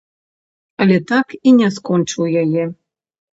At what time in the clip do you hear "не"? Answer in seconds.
1.59-1.69